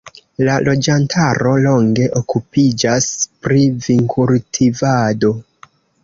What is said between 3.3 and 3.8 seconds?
pri